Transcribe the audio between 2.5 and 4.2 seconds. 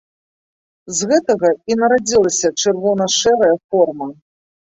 чырвона-шэрая форма.